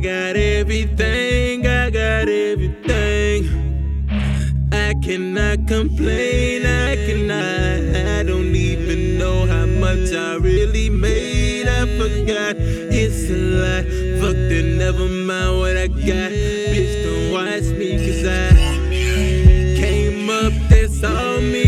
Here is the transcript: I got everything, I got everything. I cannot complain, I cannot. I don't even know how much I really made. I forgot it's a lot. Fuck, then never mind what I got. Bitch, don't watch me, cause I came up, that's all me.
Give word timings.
I 0.00 0.02
got 0.02 0.34
everything, 0.34 1.66
I 1.66 1.90
got 1.90 2.26
everything. 2.26 3.44
I 4.72 4.94
cannot 5.02 5.68
complain, 5.68 6.64
I 6.64 6.96
cannot. 6.96 7.96
I 8.08 8.22
don't 8.22 8.54
even 8.56 9.18
know 9.18 9.44
how 9.44 9.66
much 9.66 10.10
I 10.14 10.36
really 10.36 10.88
made. 10.88 11.68
I 11.68 11.84
forgot 11.98 12.56
it's 12.56 13.28
a 13.28 13.36
lot. 13.60 13.84
Fuck, 14.22 14.36
then 14.48 14.78
never 14.78 15.06
mind 15.06 15.58
what 15.58 15.76
I 15.76 15.88
got. 15.88 16.32
Bitch, 16.72 17.04
don't 17.04 17.32
watch 17.34 17.68
me, 17.78 17.98
cause 17.98 18.24
I 18.24 18.54
came 19.76 20.30
up, 20.30 20.54
that's 20.70 21.04
all 21.04 21.42
me. 21.42 21.59